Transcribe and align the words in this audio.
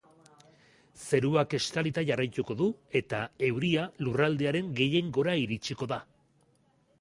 Zeruak 1.01 1.51
estalita 1.57 2.03
jarraituko 2.07 2.55
du 2.61 2.69
eta 3.01 3.19
euria 3.49 3.85
lurraldearen 4.07 4.73
gehiengora 4.81 5.37
iritsiko 5.43 5.91
da. 5.95 6.01